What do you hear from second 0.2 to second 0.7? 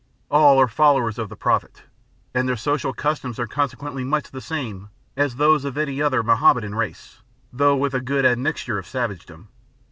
All are